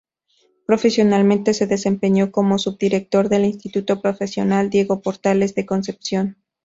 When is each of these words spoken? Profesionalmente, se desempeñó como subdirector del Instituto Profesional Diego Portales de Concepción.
Profesionalmente, 0.65 1.53
se 1.53 1.67
desempeñó 1.67 2.31
como 2.31 2.57
subdirector 2.57 3.29
del 3.29 3.45
Instituto 3.45 4.01
Profesional 4.01 4.71
Diego 4.71 4.99
Portales 5.03 5.53
de 5.53 5.67
Concepción. 5.67 6.37